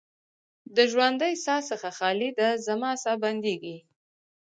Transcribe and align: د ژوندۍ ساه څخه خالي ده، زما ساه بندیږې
د 0.75 0.77
ژوندۍ 0.91 1.33
ساه 1.45 1.61
څخه 1.69 1.89
خالي 1.97 2.29
ده، 2.39 2.49
زما 2.67 2.91
ساه 3.03 3.17
بندیږې 3.23 3.77